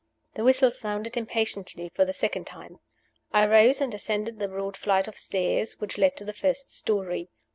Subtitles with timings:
[0.33, 2.79] The whistle sounded impatiently for the second time.
[3.31, 7.29] I rose and ascended the broad flight of stairs which led to the first story.